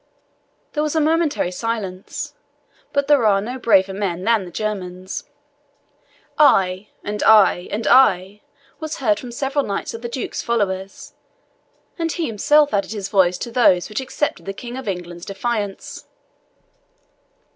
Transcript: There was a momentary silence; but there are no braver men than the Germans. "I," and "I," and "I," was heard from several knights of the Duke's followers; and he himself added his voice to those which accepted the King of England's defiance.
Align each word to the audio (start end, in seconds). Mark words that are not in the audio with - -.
There 0.73 0.81
was 0.81 0.95
a 0.95 0.99
momentary 0.99 1.51
silence; 1.51 2.33
but 2.91 3.05
there 3.05 3.23
are 3.23 3.39
no 3.39 3.59
braver 3.59 3.93
men 3.93 4.23
than 4.23 4.45
the 4.45 4.49
Germans. 4.51 5.25
"I," 6.39 6.87
and 7.03 7.21
"I," 7.21 7.67
and 7.69 7.85
"I," 7.85 8.41
was 8.79 8.97
heard 8.97 9.19
from 9.19 9.31
several 9.31 9.63
knights 9.63 9.93
of 9.93 10.01
the 10.01 10.09
Duke's 10.09 10.41
followers; 10.41 11.13
and 11.99 12.11
he 12.11 12.25
himself 12.25 12.73
added 12.73 12.93
his 12.93 13.09
voice 13.09 13.37
to 13.37 13.51
those 13.51 13.89
which 13.89 14.01
accepted 14.01 14.47
the 14.47 14.53
King 14.53 14.75
of 14.75 14.87
England's 14.87 15.25
defiance. 15.27 16.07